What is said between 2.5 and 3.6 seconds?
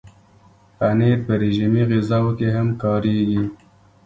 هم کارېږي.